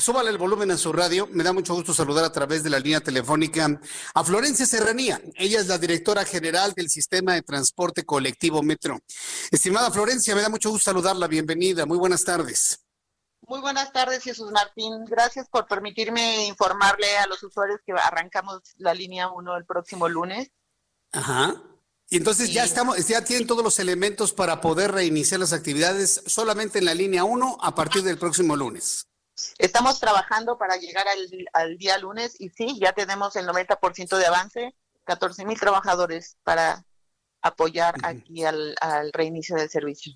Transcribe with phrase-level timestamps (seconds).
[0.00, 1.28] Súbale el volumen en su radio.
[1.30, 3.78] Me da mucho gusto saludar a través de la línea telefónica
[4.14, 5.20] a Florencia Serranía.
[5.34, 8.98] Ella es la directora general del Sistema de Transporte Colectivo Metro.
[9.50, 11.26] Estimada Florencia, me da mucho gusto saludarla.
[11.26, 11.84] Bienvenida.
[11.84, 12.80] Muy buenas tardes.
[13.46, 15.04] Muy buenas tardes, Jesús Martín.
[15.04, 20.50] Gracias por permitirme informarle a los usuarios que arrancamos la línea 1 el próximo lunes.
[21.12, 21.62] Ajá.
[22.08, 26.78] Y entonces ya estamos, ya tienen todos los elementos para poder reiniciar las actividades solamente
[26.78, 29.09] en la línea 1 a partir del próximo lunes.
[29.58, 31.06] Estamos trabajando para llegar
[31.52, 36.84] al, día lunes y sí, ya tenemos el 90% de avance, 14 mil trabajadores para
[37.42, 40.14] apoyar aquí al reinicio del servicio.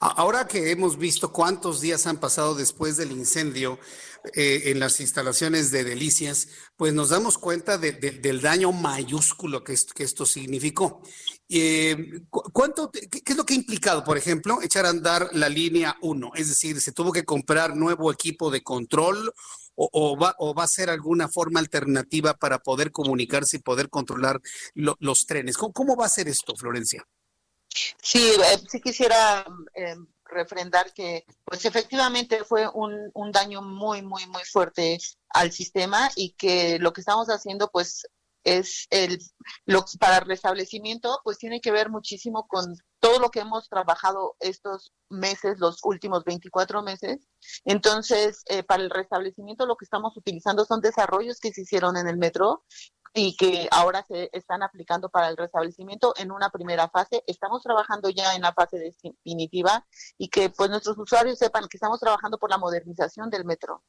[0.00, 3.78] Ahora que hemos visto cuántos días han pasado después del incendio
[4.34, 10.26] eh, en las instalaciones de Delicias, pues nos damos cuenta del daño mayúsculo que, esto,
[10.26, 11.02] significó.
[11.48, 15.96] Eh, ¿cuánto, qué, es lo que ha implicado, por ejemplo, echar a andar la línea
[16.02, 16.32] 1?
[16.34, 19.32] Es decir, ¿se tuvo que comprar nuevo equipo de control
[19.74, 24.40] o, va, a ser alguna forma alternativa para poder comunicarse y poder controlar
[24.74, 25.56] los trenes?
[25.56, 27.06] ¿Cómo va a ser esto, Florencia?
[28.02, 34.26] Sí, eh, sí quisiera eh, refrendar que, pues efectivamente fue un, un daño muy, muy,
[34.26, 34.98] muy fuerte
[35.30, 38.06] al sistema y que lo que estamos haciendo, pues
[38.44, 39.18] es el
[39.98, 44.92] para el restablecimiento pues tiene que ver muchísimo con todo lo que hemos trabajado estos
[45.08, 47.28] meses, los últimos 24 meses.
[47.64, 52.08] Entonces, eh, para el restablecimiento lo que estamos utilizando son desarrollos que se hicieron en
[52.08, 52.64] el metro
[53.14, 57.22] y que ahora se están aplicando para el restablecimiento en una primera fase.
[57.26, 62.00] Estamos trabajando ya en la fase definitiva y que pues nuestros usuarios sepan que estamos
[62.00, 63.82] trabajando por la modernización del metro,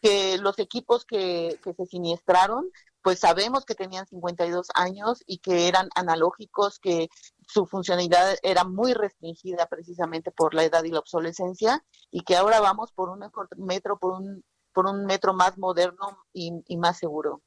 [0.00, 2.70] que los equipos que, que se siniestraron
[3.06, 7.08] pues sabemos que tenían 52 años y que eran analógicos, que
[7.46, 12.58] su funcionalidad era muy restringida precisamente por la edad y la obsolescencia y que ahora
[12.58, 17.42] vamos por un mejor metro, por un, por un metro más moderno y más seguro.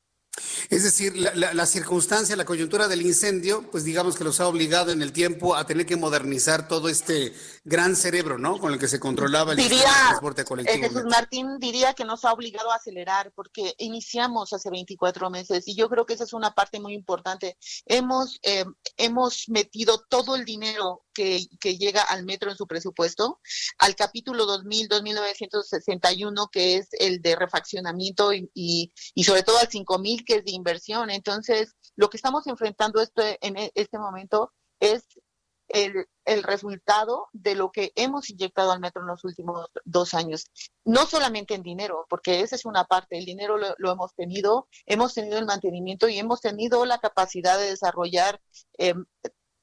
[0.70, 5.02] Es decir, la, circunstancia, la coyuntura del incendio, pues digamos que los ha obligado en
[5.02, 8.60] el tiempo a tener que modernizar todo este gran cerebro, ¿no?
[8.60, 10.88] Con el que se controlaba el transporte colectivo.
[10.88, 15.76] Jesús Martín diría que nos ha obligado a acelerar porque iniciamos hace 24 meses y
[15.76, 17.58] yo creo que esa es una parte muy importante.
[17.88, 18.66] Hemos, eh,
[18.98, 21.02] hemos metido todo el dinero
[21.60, 23.40] que, llega al metro en su presupuesto,
[23.78, 30.24] al capítulo 2000, 2961, que es el de refaccionamiento y, y, sobre todo al 5000,
[30.26, 31.10] que es de inversión.
[31.10, 35.04] Entonces, lo que estamos enfrentando este, en e, este momento es
[35.68, 40.46] el, el, resultado de lo que hemos inyectado al metro en los últimos dos años.
[40.84, 45.14] No solamente en dinero, porque esa es una parte, el dinero lo, hemos tenido, hemos
[45.14, 48.42] tenido el mantenimiento y hemos tenido la capacidad de desarrollar
[48.80, 48.96] eh,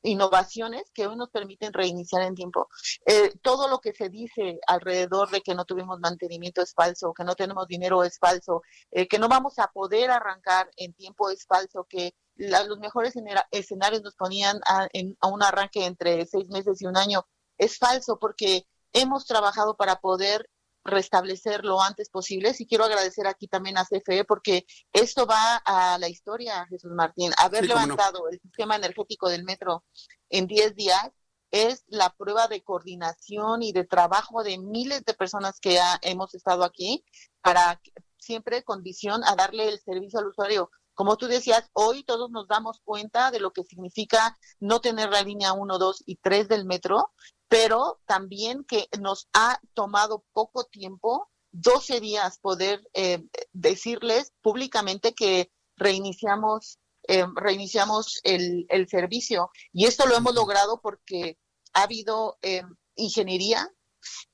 [0.07, 2.69] innovaciones que hoy nos permiten reiniciar en tiempo.
[3.05, 7.25] Eh, todo lo que se dice alrededor de que no tuvimos mantenimiento es falso, que
[7.25, 11.47] no tenemos dinero es falso, eh, que no vamos a poder arrancar en tiempo es
[11.47, 13.15] falso, que los mejores
[13.51, 14.89] escenarios nos ponían a,
[15.21, 17.27] a un arranque entre seis meses y un año.
[17.59, 20.49] Es falso porque hemos trabajado para poder
[20.87, 22.55] restablecer lo antes posible.
[22.59, 27.33] Y quiero agradecer aquí también a CFE porque esto va a la historia, Jesús Martín.
[27.39, 29.85] Haber levantado el sistema energético del metro
[30.31, 31.11] en 10 días
[31.51, 36.65] es la prueba de coordinación y de trabajo de miles de personas que hemos estado
[36.65, 37.05] aquí
[37.41, 37.81] para
[38.19, 40.71] siempre con visión a darle el servicio al usuario.
[40.95, 45.23] Como tú decías, hoy todos nos damos cuenta de lo que significa no tener la
[45.23, 47.13] línea 1, 2 y 3 del metro
[47.49, 53.23] pero también que nos ha tomado poco tiempo, 12 días, poder eh,
[53.53, 56.79] decirles públicamente que reiniciamos,
[57.09, 59.51] eh, reiniciamos el, el, servicio.
[59.73, 61.39] Y esto lo hemos logrado porque
[61.73, 62.63] ha habido eh,
[62.97, 63.71] ingeniería,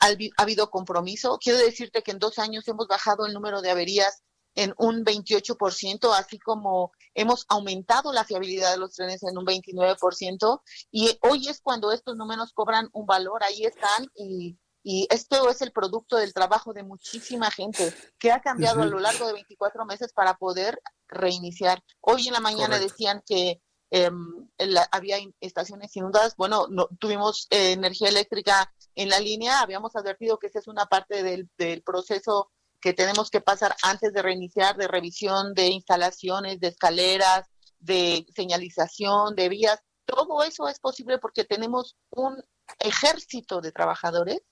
[0.01, 1.39] ha, ha habido compromiso.
[1.39, 4.23] Quiero decirte que en dos años hemos bajado el número de averías
[4.55, 10.63] en un 28%, así como hemos aumentado la fiabilidad de los trenes en un 29%,
[10.91, 15.63] y hoy es cuando estos números cobran un valor, ahí están, y, y esto es
[15.63, 19.85] el producto del trabajo de muchísima gente que ha cambiado a lo largo de 24
[19.85, 21.83] meses para poder reiniciar.
[22.01, 24.49] Hoy en la mañana decían que em,
[24.91, 26.35] había estaciones inundadas.
[26.37, 29.61] Bueno, no, tuvimos eh, energía eléctrica en la línea.
[29.61, 32.51] Habíamos advertido que esa es una parte del, del proceso
[32.83, 37.49] que tenemos que pasar antes de reiniciar, de revisión de instalaciones, de escaleras,
[37.79, 39.81] de señalización, de vías.
[40.05, 42.43] Todo eso es posible porque tenemos un
[42.81, 44.43] ejército de trabajadores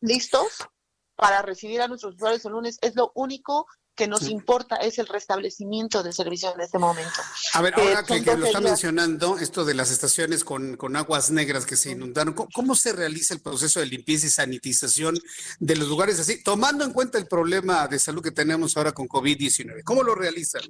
[0.00, 0.68] listos
[1.16, 2.78] para recibir a nuestros usuarios el lunes.
[2.82, 3.66] Es lo único
[3.96, 7.18] que nos importa es el restablecimiento del servicio en este momento.
[7.54, 11.64] A ver, ahora que, lo está mencionando, esto de las estaciones con, con aguas negras
[11.64, 15.18] que se inundaron, ¿cómo, se realiza el proceso de limpieza y sanitización
[15.58, 19.08] de los lugares así, tomando en cuenta el problema de salud que tenemos ahora con
[19.08, 19.82] COVID-19?
[19.82, 20.62] ¿Cómo lo realizan,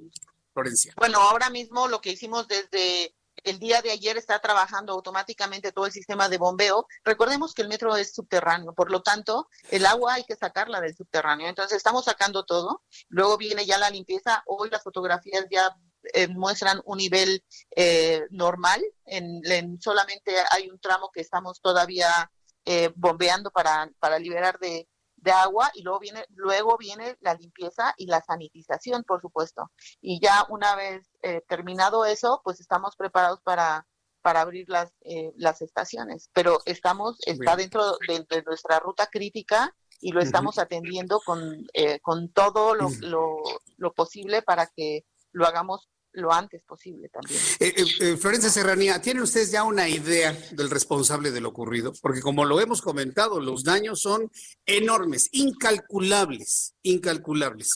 [0.53, 0.93] Florencia?
[0.95, 3.13] Bueno, ahora mismo lo que hicimos desde
[3.43, 6.87] el día de ayer está trabajando automáticamente todo el sistema de bombeo.
[7.03, 10.95] Recordemos que el metro es subterráneo, por lo tanto, el agua hay que sacarla del
[10.95, 11.47] subterráneo.
[11.47, 12.83] Entonces, estamos sacando todo.
[13.09, 14.43] Luego viene ya la limpieza.
[14.45, 15.75] Hoy las fotografías ya
[16.13, 17.43] eh, muestran un nivel
[17.75, 18.83] eh, normal.
[19.05, 22.31] En, solamente hay un tramo que estamos todavía
[22.65, 24.87] eh, bombeando para, para liberar de,
[25.17, 29.71] de agua y luego viene luego viene la limpieza y la sanitización por supuesto.
[30.01, 33.85] Y ya una vez eh, terminado eso pues estamos preparados para
[34.21, 36.29] para abrir las eh, las estaciones.
[36.33, 42.29] Pero estamos está dentro de, nuestra ruta crítica y lo estamos atendiendo con eh, con
[42.29, 43.37] todo lo, lo,
[43.77, 47.39] lo posible para que lo hagamos lo antes posible también.
[47.59, 51.93] Eh, eh, eh, Florencia Serranía, ¿tienen ustedes ya una idea del responsable de lo ocurrido?
[52.01, 54.31] Porque como lo hemos comentado, los daños son
[54.65, 57.75] enormes, incalculables, incalculables.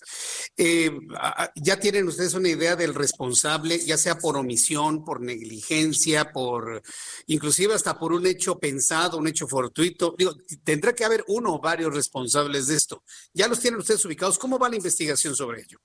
[1.55, 6.81] ¿Ya tienen ustedes una idea del responsable, ya sea por omisión, por negligencia, por
[7.27, 10.15] inclusive hasta por un hecho pensado, un hecho fortuito?
[10.17, 13.03] Digo, tendrá que haber uno o varios responsables de esto.
[13.33, 14.39] ¿Ya los tienen ustedes ubicados?
[14.39, 15.79] ¿Cómo va la investigación sobre ello?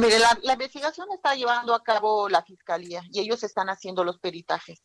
[0.00, 4.82] Mire, la, investigación está llevando a cabo la fiscalía y ellos están haciendo los peritajes.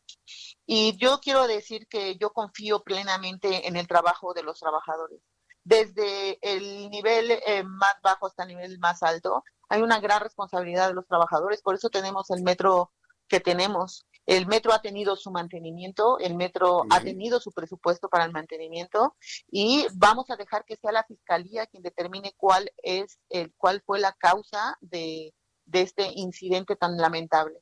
[0.66, 5.20] Y yo quiero decir que yo confío plenamente en el trabajo de los trabajadores.
[5.64, 10.90] Desde el nivel eh, más bajo hasta el nivel más alto, hay una gran responsabilidad
[10.90, 11.62] de los trabajadores.
[11.62, 12.92] Por eso tenemos el metro
[13.28, 14.06] que tenemos.
[14.26, 19.16] El metro ha tenido su mantenimiento, el metro ha tenido su presupuesto para el mantenimiento
[19.52, 24.00] y vamos a dejar que sea la fiscalía quien determine cuál es el cuál fue
[24.00, 25.34] la causa de,
[25.72, 27.60] este incidente tan lamentable.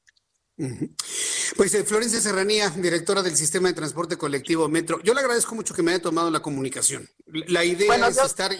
[1.57, 5.73] Pues eh, Florencia Serranía, directora del Sistema de Transporte Colectivo Metro, yo le agradezco mucho
[5.73, 7.09] que me haya tomado la comunicación.
[7.25, 8.51] La idea es estar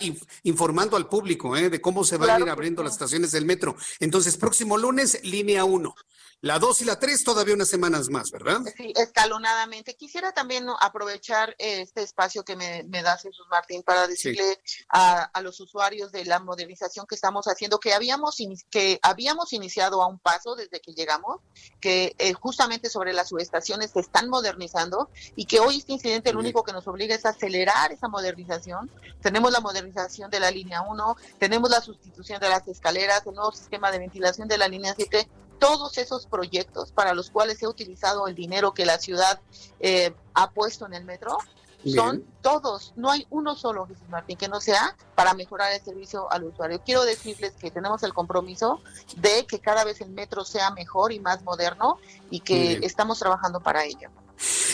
[0.43, 3.75] informando al público eh, de cómo se van a ir abriendo las estaciones del metro.
[3.99, 5.95] Entonces, próximo lunes, línea 1.
[6.43, 8.61] La 2 y la 3 todavía unas semanas más, ¿verdad?
[8.75, 9.95] Sí, escalonadamente.
[9.95, 14.59] Quisiera también aprovechar este espacio que me, da Jesús Martín para decirle
[14.89, 18.37] a, los usuarios de la modernización que estamos haciendo, que habíamos,
[18.71, 21.41] que habíamos iniciado a un paso desde que llegamos,
[21.79, 26.39] que eh, justamente sobre las subestaciones se están modernizando y que hoy este incidente lo
[26.39, 28.89] único que nos obliga es a acelerar esa modernización.
[29.21, 33.51] Tenemos la modernización de la línea 1, tenemos la sustitución de las escaleras, el nuevo
[33.51, 35.29] sistema de ventilación de la línea 7
[35.61, 39.39] todos esos proyectos para los cuales se ha utilizado el dinero que la ciudad
[39.79, 41.37] eh, ha puesto en el metro,
[41.85, 46.31] son todos, no hay uno solo, Jesús Martín, que no sea para mejorar el servicio
[46.31, 46.81] al usuario.
[46.83, 48.81] Quiero decirles que tenemos el compromiso
[49.17, 51.99] de que cada vez el metro sea mejor y más moderno
[52.31, 54.09] y que estamos trabajando para ello.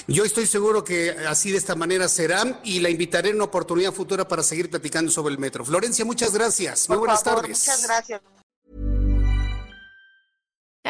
[0.07, 3.91] Yo estoy seguro que así de esta manera será y la invitaré en una oportunidad
[3.91, 5.65] futura para seguir platicando sobre el metro.
[5.65, 6.87] Florencia, muchas gracias.
[6.87, 7.49] Muy buenas tardes.
[7.49, 8.21] Muchas gracias.